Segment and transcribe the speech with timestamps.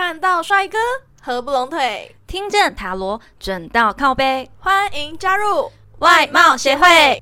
[0.00, 0.78] 看到帅哥
[1.20, 7.20] 合不拢腿，听见塔罗准到靠背，欢迎加入外貌协会。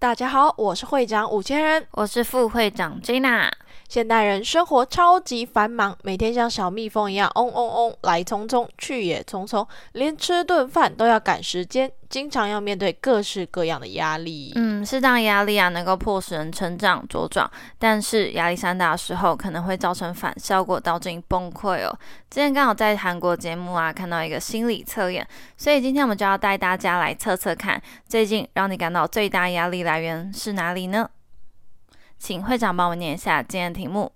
[0.00, 3.48] 大家好，我是会长五千人，我是副会长 Jina。
[3.88, 14.52] 现代人生活超级繁忙，每天像小蜜蜂一样嗡嗡嗡，来匆匆去也匆匆，连吃顿饭都要赶时间，经常要面对各式各样的压力。
[14.56, 21.98] 嗯，适当压力啊，能够迫使人成长茁壮，但是压力山大的时候，可能会造成反效果，导致你崩溃哦。
[22.28, 25.26] 之前刚好在韩国节目啊，看到一个心理测验，
[25.56, 31.08] 所以今天我们就要带大家来测测看，最近让你感到最大压力来源是哪里呢？
[32.18, 34.10] 请会长帮我念一下今天的题目。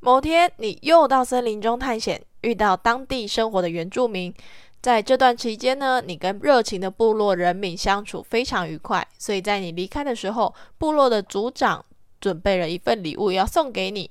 [0.00, 4.32] 某天，你又到森林中探险，遇到当地生活的原住民。
[4.80, 9.04] 在这段期间呢，你跟热情的部落人民相处非常愉快。
[9.18, 11.84] 所以在你离开的时候，部落的族长
[12.20, 14.08] 准备了一份礼物要送给你，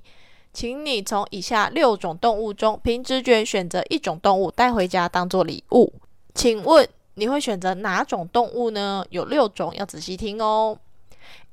[0.51, 5.93] 请你从以下六种动物中凭直觉选择一种动物带回家当做礼物。
[6.35, 9.05] 请问你会选择哪种动物呢？
[9.09, 10.77] 有六种，要仔细听哦。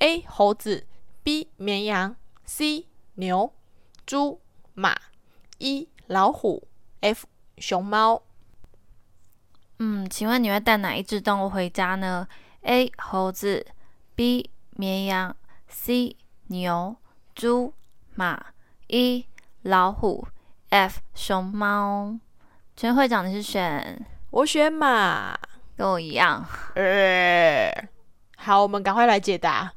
[0.01, 0.25] A.
[0.27, 0.85] 猴子。
[1.25, 3.51] B 绵羊，C 牛、
[4.05, 4.43] 猪、
[4.75, 4.95] 马
[5.57, 6.69] ，E 老虎
[7.01, 8.23] ，F 熊猫。
[9.79, 12.29] 嗯，请问你会带哪一只动物回家呢
[12.61, 13.67] ？A 猴子
[14.15, 15.35] ，B 绵羊
[15.67, 16.15] ，C
[16.49, 16.95] 牛、
[17.35, 17.73] 猪、
[18.15, 18.45] 马
[18.89, 19.25] ，E
[19.63, 20.29] 老虎
[20.69, 22.19] ，F 熊猫。
[22.77, 24.05] 全会长，你是选？
[24.29, 25.35] 我选马，
[25.75, 26.47] 跟我一样。
[26.75, 27.89] 呃，
[28.37, 29.73] 好，我们赶快来解答。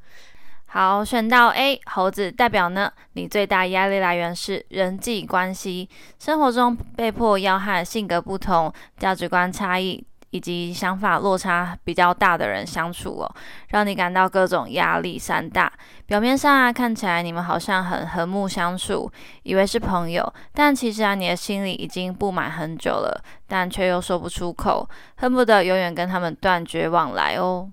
[0.70, 5.88] 好，选到 A 猴子，代表呢，你最大压力来源是人际关系，
[6.18, 13.34] 生活中被迫要和性格不同、价值观差异以及想法落差比较大的人相处哦，
[13.68, 15.72] 让你感到各种压力山大。
[16.04, 19.10] 表面上啊，看起来你们好像很和睦相处，
[19.44, 27.70] 以为是朋友，但其实啊，你的心里已经不满很久了，但却又说不出口，恨不得永远跟他们断绝往来哦。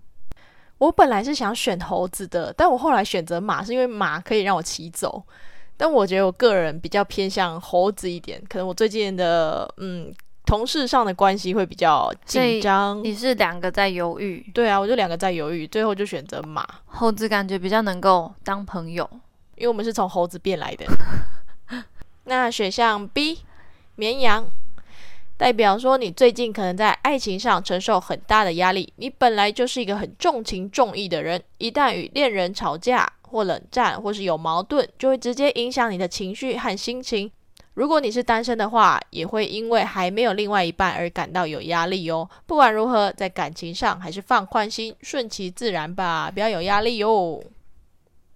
[0.78, 5.24] 我本来是想选猴子的，但我后来选择马，是因为马可以让我骑走。
[5.78, 10.14] 但我觉得我个人比较偏向猴子一点，可能我最近的嗯
[10.46, 13.03] 同事上的关系会比较紧张。
[13.03, 14.46] 你是两个在犹豫？
[14.53, 16.66] 对啊，我就两个在犹豫，最后就选择马。
[16.85, 19.09] 猴子感觉比较能够当朋友，
[19.56, 20.85] 因为我们是从猴子变来的。
[22.24, 23.40] 那选项 B，
[23.96, 24.46] 绵羊。
[25.38, 28.91] 代表说，你最近可能在爱情上承受很大的压力。
[28.96, 37.29] 你本来就是一个很重情重义的人，一旦与恋人吵架或冷战，或是有矛盾，就会直接影响你的情绪和心情。
[37.73, 42.29] 如果你是单身的话，也会因为还没有另外一半而感到有压力哦。
[42.46, 47.44] 不管如何，在感情上还是放宽心，顺其自然吧，不要有压力哟。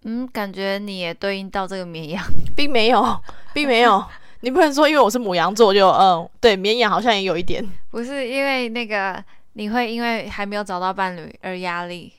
[0.03, 2.21] 嗯，感觉你也对应到这个绵羊，
[2.53, 3.17] 并没有，
[3.53, 4.03] 并没有。
[4.41, 9.23] 你不能说因为我是母羊座就嗯对绵羊好像也有一点，不是因为那个
[9.53, 12.13] 你会因为还没有找到伴侣而压力，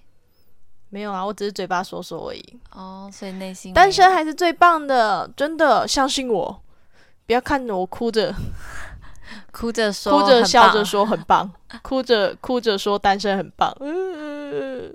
[0.90, 2.58] 没有啊，我只是嘴巴说说而已。
[2.72, 6.62] 哦，所以内心单身还是最棒的，真的相信我，
[7.26, 8.34] 不要看着我哭着，
[9.50, 11.50] 哭着说，哭着笑着说很棒，
[11.82, 13.74] 哭着哭着说单身很棒。
[13.80, 14.92] 嗯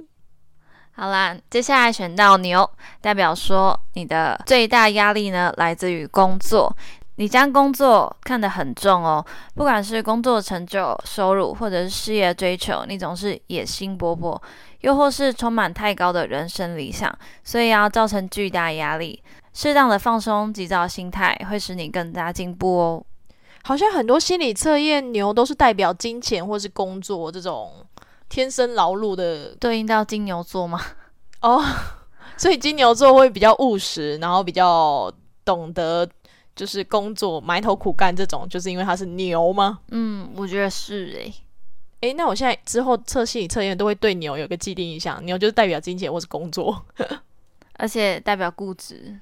[0.97, 2.69] 好啦，接下来选到牛，
[3.01, 6.73] 代表说你的最大压力呢来自于工作。
[7.17, 14.37] 你将工作看得很重哦，不管是工作成就、收入，或者是事业追求，你总是野心勃勃，
[14.81, 19.23] 又或是充满太高的人生理想，所以要造成巨大压力。
[19.53, 23.05] 适当的放松、急躁心态，会使你更加进步哦。
[23.63, 27.71] 好像很多心理测验牛都是代表金钱或是工作这种
[28.27, 30.81] 天生劳碌的，对应到金牛座吗？
[31.39, 31.63] 哦，
[32.35, 35.09] 所以金牛座会比较务实，然后比较
[35.45, 36.05] 懂得。
[36.55, 39.79] 就是工作埋头苦干这种，就是因为他是牛吗？
[39.89, 41.33] 嗯，我觉得是诶。
[42.01, 46.85] 诶，那我现在之后测心理测验都会对牛有个既定印象，牛就是代表金钱或是工作，
[47.77, 49.19] 而且代表固执。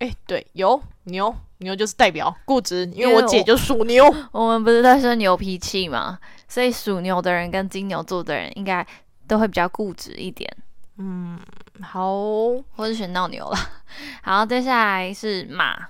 [0.00, 4.04] 诶，对，有牛牛就是代表固执，因为我姐就属牛。
[4.32, 6.18] 我们不是在说牛脾气嘛，
[6.48, 8.86] 所以属牛的人跟金牛座的人应该
[9.26, 10.50] 都会比较固执一点。
[10.98, 11.38] 嗯，
[11.80, 13.56] 好，我是选到牛了。
[14.22, 15.88] 好，接下来是马。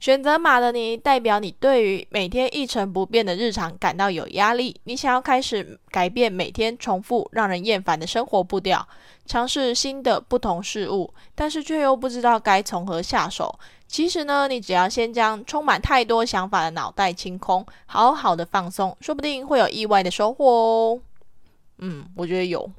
[0.00, 4.74] 选择马的你，代表你对于每天一成不变的日常感到有压力。
[4.84, 8.88] 你想要开始改变每天重复、让人厌烦的生活步调，
[9.26, 13.54] 尝试新的不同事物，但是却又不知道该从何下手。
[13.86, 21.00] 其实呢，你只要先将充满太多想法的脑袋清空，好好的放松，说不定会有意外的收获哦。
[21.76, 22.70] 嗯，我觉得有。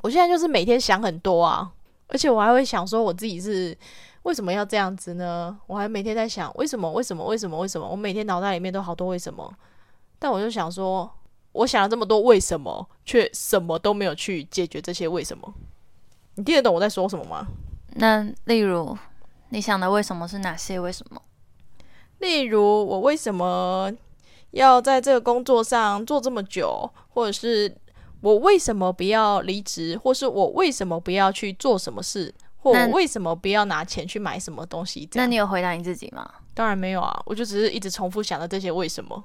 [0.00, 1.70] 我现在就是每天想很多啊，
[2.06, 3.76] 而且我还会想说我自己是
[4.22, 5.56] 为什么要这样子呢？
[5.66, 6.90] 我还每天在想为什么？
[6.92, 7.24] 为什么？
[7.24, 7.58] 为什么？
[7.58, 7.88] 为什么？
[7.88, 9.52] 我每天脑袋里面都好多为什么。
[10.18, 11.10] 但我就想说，
[11.52, 15.54] 我想了这么多为什么，却什么都没有去解决这些为什么。
[16.34, 17.46] 你听得懂我在说什么吗？
[17.94, 18.96] 那例如
[19.48, 21.22] 你想的为什么是哪些为什么？
[22.18, 23.90] 例如我为什么
[24.50, 27.76] 要在这个工作上做这么久，或者是
[28.20, 35.08] 我为什么不要离职，或是我为什么不要去做什么事，或我为什么不要拿钱去买什么东西？
[35.14, 36.28] 那你有回答你自己吗？
[36.54, 39.22] 当然没有啊，我就只是一直重复想着这些为什么，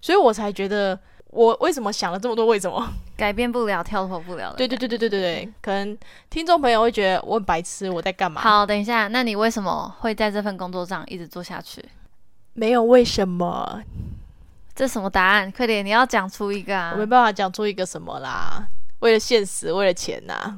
[0.00, 0.98] 所以我才觉得
[1.30, 2.86] 我为什么想了这么多为什么，
[3.16, 4.54] 改变不了，跳脱不了。
[4.56, 5.96] 对对对对对对对，可能
[6.28, 8.40] 听众朋友会觉得我很白痴，我在干嘛？
[8.42, 11.84] 好，等一下，那你为什么会在这份工作上一直做下去？
[12.52, 13.82] 没有为什么。
[14.74, 15.50] 这什么答案？
[15.50, 16.92] 快点，你要讲出一个啊！
[16.92, 18.64] 我没办法讲出一个什么啦，
[19.00, 20.56] 为了现实，为了钱呐。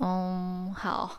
[0.00, 1.18] 嗯，好。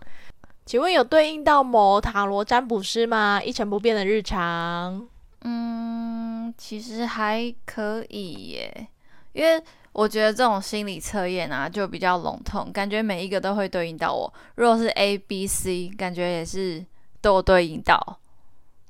[0.65, 3.41] 请问有对应到某塔罗占卜师吗？
[3.43, 5.07] 一成不变的日常。
[5.41, 8.87] 嗯，其实还可以耶，
[9.33, 9.61] 因为
[9.93, 14.31] 我觉得这种心理测验啊，就比较笼统，感觉每一个都会对应到我。
[14.55, 16.85] 如果是 A、B、C，感觉也是
[17.21, 18.19] 都有对应到，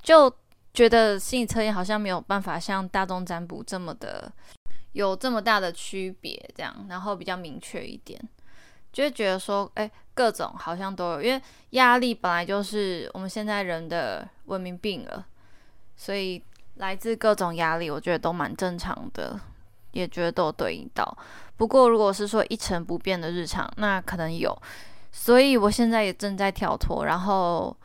[0.02, 0.34] 就。
[0.74, 4.32] 觉得心理测验好像没有办法像大众占卜这么的
[4.94, 8.18] 有这么大的区别，这样，然后比较明确一点，
[8.92, 11.42] 就会觉得说，哎，各种好像都有，因为
[11.72, 15.26] 压力本来就是我们现在人的文明病了，
[15.96, 16.44] 所以
[16.76, 19.40] 来自各种压力，我觉得都蛮正常的，
[19.92, 21.18] 也觉得都有对应到。
[21.58, 24.56] 不过如果是说一成不变的日常，那可能有，
[25.12, 27.76] 所以我现在也正在跳脱，然后。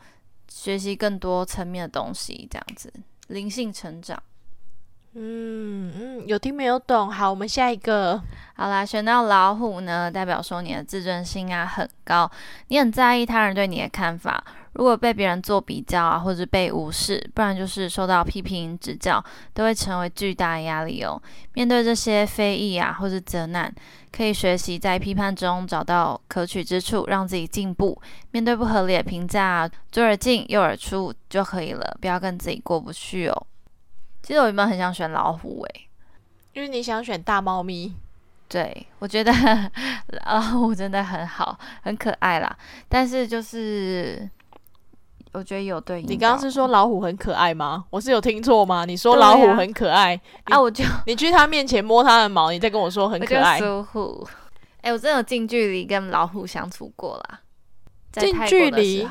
[0.49, 2.91] 学习更多层面的东西，这样子
[3.27, 4.17] 灵性成长。
[5.19, 7.11] 嗯嗯，有听没有懂？
[7.11, 8.21] 好，我们下一个。
[8.55, 12.29] 好啦，选到老虎呢，代表说你的自尊心啊很高，
[12.67, 14.43] 你很在意他人对你的看法。
[14.73, 19.23] 如果被别人做比较啊，或者被无视，不然就是受到批评指教，
[19.55, 21.19] 都会成为巨大压力哦。
[21.53, 23.73] 面对这些非议啊，或是责难，
[24.11, 27.99] 可以学习在批判中找到可取之处，让自己进步。
[28.29, 33.47] 面对不合理的评价，左耳进右耳出就可以了，不要跟自己过不去哦。
[34.27, 35.87] 其实我原本很想选老虎诶，
[36.51, 37.95] 因为你想选大猫咪。
[38.49, 39.31] 对我觉得
[40.25, 42.57] 老虎真的很好，很可爱啦。
[42.89, 44.29] 但是就是。
[45.33, 47.85] 我觉得有对你刚刚是说老虎很可爱吗？
[47.89, 48.83] 我是有听错吗？
[48.83, 50.59] 你说老虎很可爱啊？
[50.59, 53.61] 我就 你去它面前摸它的毛，你再跟我说很可爱。
[53.61, 54.27] 老虎，
[54.81, 57.39] 哎，我真的有近距离跟老虎相处过啦。
[58.11, 59.07] 近距离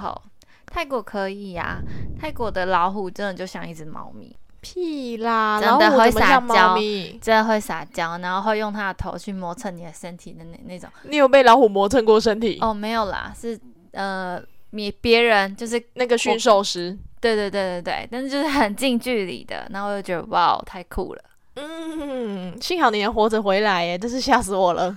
[0.66, 1.78] 泰国可以呀。
[2.20, 4.36] 泰国的老虎真的就像一只猫咪。
[4.74, 6.76] 屁啦，真的会撒娇，
[7.20, 10.90] 真的会撒娇，然后会用它的头去磨蹭你的身体的那那种。
[11.04, 12.58] 你有被老虎磨蹭过身体？
[12.60, 13.58] 哦，没有啦，是
[13.92, 14.42] 呃。
[14.70, 21.22] 你别人就是那个驯兽师，对对对对对，但是就是很近距离的，然后我就觉得哇，太酷了。
[21.54, 24.94] 嗯，幸好你能活着回来耶，真是吓死我了。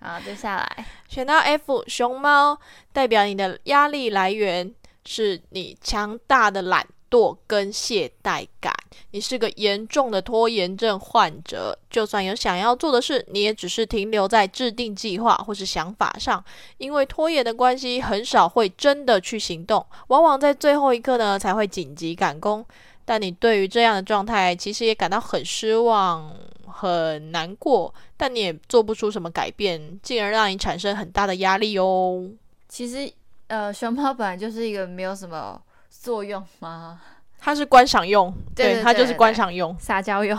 [0.00, 2.58] 好，接下来选到 F 熊猫，
[2.92, 4.70] 代表你的压力来源
[5.06, 6.86] 是你强大的懒。
[7.14, 8.74] 惰跟懈怠感，
[9.12, 11.78] 你是个严重的拖延症患者。
[11.88, 16.44] 就算有想要做的事，你也只是停留在制定计划或是想法上，
[16.78, 22.66] 因为拖延的关系，很少会真的去行动，往往在最后一刻呢才会紧急赶工。
[23.04, 26.34] 但你对于这样的状态，其实也感到很失望、
[26.66, 32.28] 很难过，但你也做不出什么改变，进而让你产生很大的压力哦。
[32.68, 33.12] 其实，
[33.46, 35.62] 呃，熊猫本来就是一个没有什么。
[36.04, 37.00] 作用吗？
[37.38, 40.38] 它是观赏用，对，它就是观赏用、撒娇用。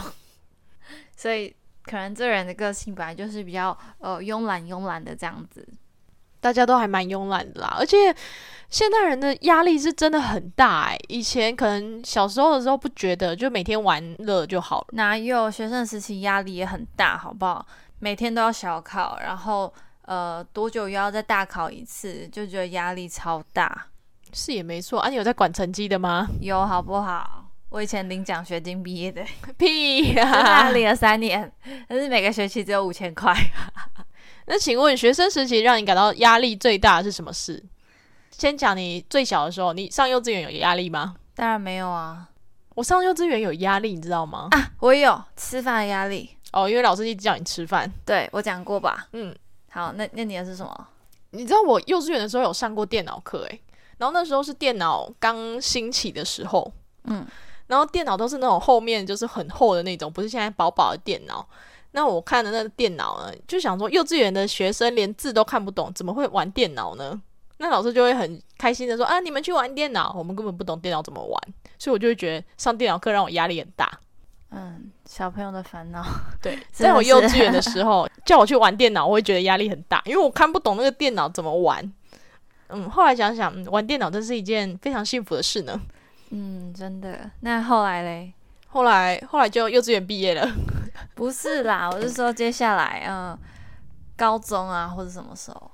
[1.17, 5.67] 所以可能这人的个性本来就是比较呃慵懒慵懒的这样子，
[6.39, 7.75] 大家都还蛮慵懒的啦。
[7.79, 8.15] 而且
[8.69, 14.87] 现代人的压力是真的很大哎，以前可能小时候的时候不觉得，就每天玩乐就好了。
[14.91, 17.65] 哪有学生时期压力也很大，好不好？
[17.97, 23.87] 每天都要小考，然后呃多久又要再大考一次，就觉得压力超大。
[24.37, 26.27] 是也没错啊，你有在管成绩的吗？
[26.41, 27.45] 有好不好？
[27.69, 29.23] 我以前领奖学金毕业的，
[29.57, 31.49] 屁呀，领了三年，
[31.87, 33.33] 但是每个学期只有五千块。
[34.47, 37.63] 那请问学生时期让你感到压力最大的是什么事？
[38.29, 41.15] 先讲你最小的时候，你上幼稚园有压力吗？
[41.33, 42.27] 当然没有啊，
[42.75, 44.49] 我上幼稚园有压力，你知道吗？
[44.51, 47.89] 啊，我有吃饭的压力哦，因为老师一直叫你吃饭。
[48.05, 49.07] 对我讲过吧？
[49.13, 49.33] 嗯，
[49.71, 50.87] 好，那那你的是什么？
[51.31, 53.61] 你知道我幼稚园的时候有上过电脑课，诶。
[53.97, 56.71] 然后那时候是电脑刚兴起的时候，
[57.05, 57.25] 嗯，
[57.67, 61.47] 然后电脑都是那种后面就是很厚的那种，不是现在薄薄的电脑。
[61.91, 67.21] 那我看的那个电脑呢，就想说幼稚园的学生连字都看不懂，怎么会玩电脑呢？
[67.57, 71.41] 那老师就会很开心的说啊，你们去玩电脑，我们根本不懂电脑怎么玩，
[71.79, 73.89] 所以我就会觉得上电脑课让我压力很大。
[74.51, 76.03] 嗯，小朋友的烦恼。
[76.41, 81.93] 对， 在我幼稚园的时候叫我去玩电脑，我会觉得压力很大，因为我看不懂那个电脑怎么玩。
[82.69, 85.79] 嗯，后来想想，玩电脑真是一件非常幸福的事呢。
[86.31, 87.29] 嗯，真的。
[87.41, 88.33] 那后来嘞？
[88.67, 90.51] 后来后来就幼稚园毕业了。
[91.13, 93.37] 不是啦， 我是说接下来，嗯，
[94.17, 95.71] 高中啊，或者什么时候？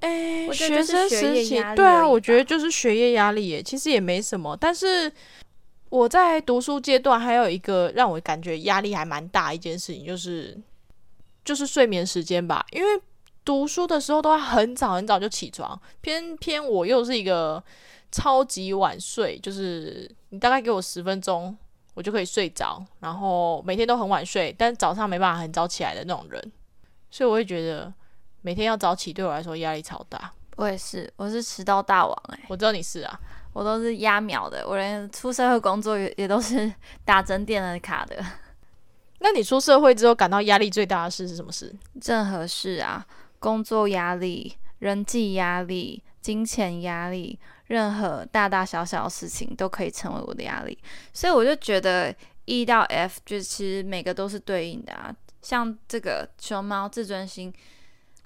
[0.00, 4.56] 哎，学生时期，对啊，我觉得就是学业压力耶，其实也没什么。
[4.58, 5.12] 但是
[5.90, 10.58] 我在读书阶段，还有一个让我感觉压力还蛮大一件事情，就是
[11.44, 12.64] 就是睡眠时间吧。
[12.72, 13.00] 因为
[13.50, 17.60] 读书的时候都要很早很早就起床，偏偏我又是一个
[18.12, 21.56] 超级晚睡，就是你大概给我十分钟，
[21.94, 26.40] 我就可以睡着，然后每天都很晚睡，但早上没办法很早起来的那种人，
[27.10, 27.92] 所以我会觉得。
[28.42, 30.32] 每天要早起，对我来说压力超大。
[30.56, 32.40] 我也是，我是迟到大王哎。
[32.48, 33.20] 我知道你是啊，
[33.52, 34.66] 我都是压秒的。
[34.66, 36.72] 我连出社会工作也也都是
[37.04, 38.16] 打整点的卡的。
[39.18, 41.70] 那你出社会之后感到压力最大的事是什么事？
[42.02, 43.06] 任何事啊，
[43.40, 50.78] 工作压力、人际压力、金钱压力，任何大大小小的事情都可以成为我的压力。
[51.12, 55.12] 所以我就觉得 E 到 F 就其实每个都是对应的啊。
[55.42, 57.52] 像这个熊猫自尊心。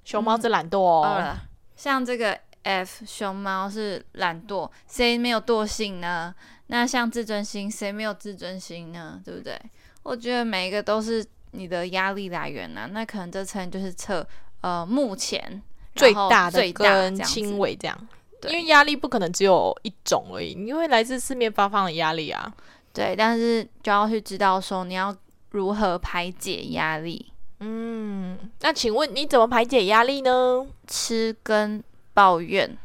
[0.03, 1.35] 熊猫是懒惰哦，
[1.75, 6.35] 像这个 F 熊猫是懒惰，谁没有惰性呢？
[6.67, 9.19] 那像自尊心，谁没有自尊心呢？
[9.25, 9.59] 对不对？
[10.03, 12.87] 我觉得每一个都是你的压力来源呐。
[12.91, 14.23] 那可能这层就是测
[14.61, 15.61] 呃目前
[15.95, 18.07] 最大的跟轻微这样，
[18.43, 22.53] 因为压力不可能只有一种而已，因为来自四面八方的压力啊。
[22.93, 25.15] 对，但是就要去知道说你要
[25.51, 27.31] 如何排解压力。
[27.59, 30.65] 嗯，那请问你怎么排解压力呢？
[30.87, 31.83] 吃跟
[32.13, 32.77] 抱怨。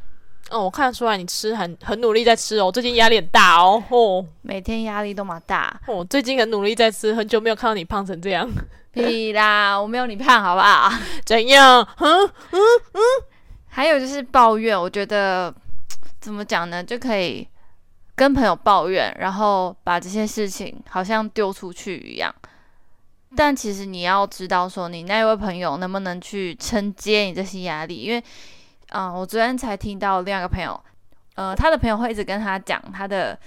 [0.51, 3.81] 哦，我看得出来你吃很很努力在吃哦，最近压力很大哦。
[3.89, 5.79] 哦，每天压力都蛮大。
[5.87, 8.49] 哦，最近很努力在吃，很久没有看到你胖成这样。
[8.91, 10.91] 屁啦，我没有你胖，好不好？
[11.25, 11.81] 怎样？
[11.99, 12.59] 嗯嗯
[12.93, 13.01] 嗯。
[13.69, 15.53] 还有就是抱怨，我觉得
[16.19, 16.83] 怎么讲呢？
[16.83, 17.47] 就可以
[18.15, 22.33] 跟朋友抱怨，然后把这些事情好像丢出去一样。
[23.33, 27.95] 但其实你要知道，说你那位朋友能不能去承接你这些压力？
[27.95, 28.21] 因为，
[28.91, 30.81] 嗯，我昨天才听到另外一个朋友，
[31.35, 33.37] 呃，他的朋友会一直跟他讲他的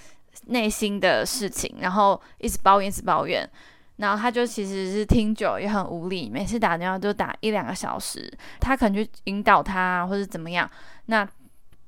[0.46, 3.48] 内心的事情，然后一直抱怨，一直抱怨，
[3.96, 10.70] 然后他就其实是听久也很无力，每次打电话都打一两个小时，他可能去引导他或者怎么样，
[11.06, 11.26] 那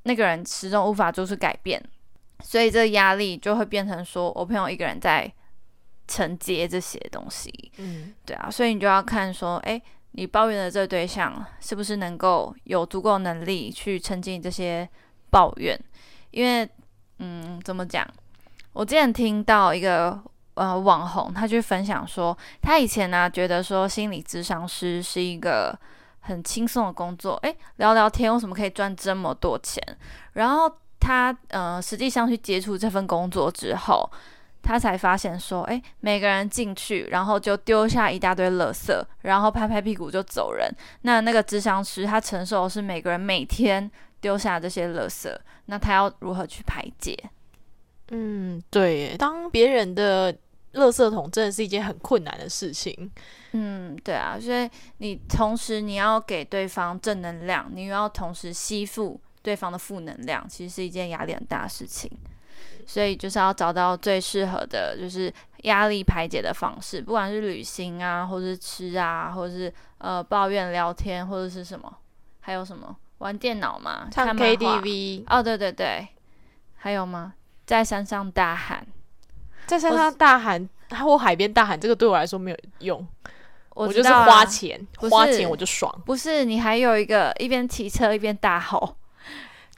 [0.05, 1.83] 那个人始终无法做出改变，
[2.41, 5.33] 所以这个压力就会变成说我朋友一个人在。
[6.09, 9.83] 承接这些东西，嗯，对啊，所以你就要看说，哎，
[10.19, 14.89] 你抱怨的这个对象是不是能够有足够能力去承接你这些
[15.31, 15.79] 抱怨？
[16.31, 16.67] 因为，
[17.19, 18.07] 嗯，怎么讲？
[18.73, 20.19] 我之前听到一个
[20.55, 25.79] 呃网红，他去分享说，他以前呢觉得说心理咨商师是一个
[26.21, 29.83] 很轻松的工作，哎，聊聊天为什么可以赚这么多钱？
[30.33, 34.11] 然后他呃实际上去接触这份工作之后。
[34.67, 38.93] 他才发现说，哎，每个人进去，然后就丢下一大堆垃圾，
[39.23, 40.69] 然后拍拍屁股就走人。
[41.03, 43.89] 那那个智商师他承受的是每个人每天
[44.21, 45.33] 丢下这些垃圾，
[45.67, 47.17] 那他要如何去排解？
[48.09, 50.35] 嗯，对，当别人的
[50.75, 53.09] 垃圾桶真的是一件很困难的事情。
[53.53, 54.69] 嗯，对啊，所以
[54.99, 62.11] 你同时你要给对方正能量，你又要同时吸附对方的负能量，其实是一件压力很大的事情。
[62.87, 65.33] 所以就是要找到最适合的，就是
[65.63, 71.93] 压力排解的方式，不管是旅行啊，或者是吃啊，或者是呃抱怨聊天，或者是什么，
[72.41, 75.25] 还有什么玩电脑嘛，唱 KTV。
[75.27, 76.07] 哦，对对对，
[76.77, 77.35] 还有吗？
[77.65, 78.87] 在山上大喊，
[79.67, 83.07] 在山上大喊，或海边大喊，这个对我来说没有用。
[83.71, 85.93] 我就是花钱，花钱我就爽。
[86.07, 88.97] 不是，你还有一个一边骑车一边大吼。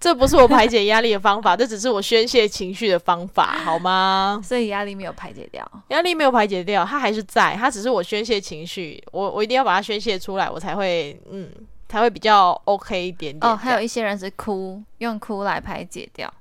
[0.01, 4.41] 这不是我排解压力的方法， 这只是我宣泄情绪的方法，好吗？
[4.45, 11.51] 所以压力没有排解掉，压力没有排解掉，它还是在，它只是我宣泄情绪，我我一定要把它宣泄出来，我才会嗯，
[11.89, 13.53] 才会比较 OK 一点点。
[13.53, 16.33] 哦，还有一些人是哭，用哭来排解掉，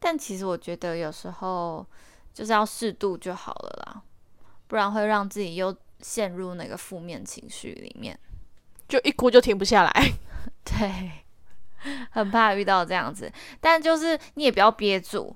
[0.00, 1.86] 但其实我觉得有时候
[2.32, 4.02] 就是要适度就好了啦，
[4.66, 8.18] 不然会让自己又陷入那个负面情绪里面，
[8.88, 10.12] 就一哭就停不下来。
[10.64, 11.23] 对。
[12.10, 15.34] 很怕遇到这样子，但就是你也不要憋住，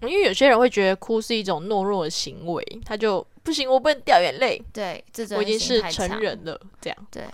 [0.00, 7.24] 因为有些人会觉得哭是一种懦弱的行为，他就不行，我不能掉眼泪，对，自我已经是成人了，这样对，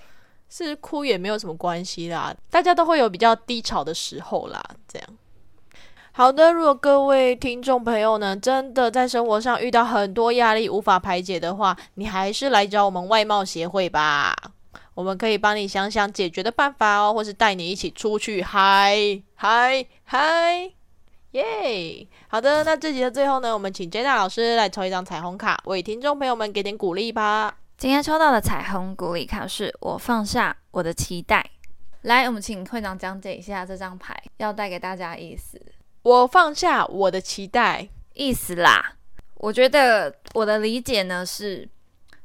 [0.49, 5.09] 是哭也没有什么关系啦，大家都会有比较低潮的时候啦，这样。
[6.15, 14.37] 好的，如果各位听众朋友呢，真的在生活上遇到很多压力无法排解的话，你还是来找我们外貌协会吧，
[14.95, 20.71] 我们可以帮你想想解决的办法哦，或是带你一起出去嗨嗨嗨，
[21.31, 22.07] 耶！
[22.29, 27.57] 好的，那这集的最后呢，我们请 Jenna 老师来抽一张彩虹卡，为听众朋友们给点鼓励吧。
[27.79, 31.45] 今天抽到的彩虹鼓励卡是我放下我的期待。
[32.03, 35.61] 来，我们请会长讲解一下这张牌要带给大家的意思。
[36.03, 38.97] 我放下我的期待，意思啦。
[39.37, 41.69] 我觉得我的理解呢是，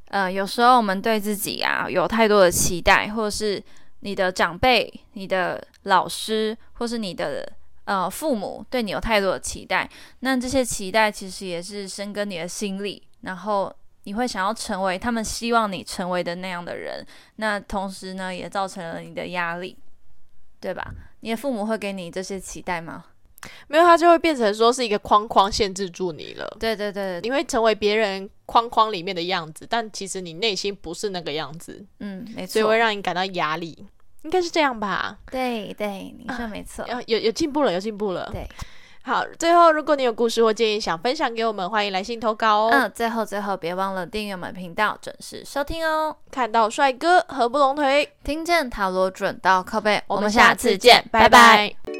[0.10, 3.62] 呃，有时候我们对自己啊有太多的期待，或者是
[4.00, 7.52] 你的长辈、你的老师，或是你的
[7.86, 13.74] 呃父母对你有太多的期待，那这些期待其实也是深根你的心里，然后
[14.04, 19.78] 你会想要成为他们希望你成为的那样的人，那同时呢也造成了你的压力，
[20.62, 20.94] 对吧？
[21.20, 23.04] 你的父母会给你这些期待吗？
[23.68, 26.48] 没有它就会变成说是一个框框限制住你了。
[26.60, 33.88] 对对对，你会成为别人框框里面的样子，但其实你内心不是那个样子，嗯，没错所以会，让你感到压力。
[34.24, 35.18] 应该是这样吧？
[35.32, 38.30] 对对，你说没错，有有有进步了，有进步了。
[38.32, 38.48] 对。
[39.04, 42.70] 好，最后如果你有故事或建议想分享给我们，欢迎来信投稿哦。
[42.74, 46.13] 嗯，最后最后别忘了订阅我们频道，准时收听哦。
[46.30, 51.97] 看到帅哥合不拢腿，听见塔罗准到靠背，我们们下下次见，，拜拜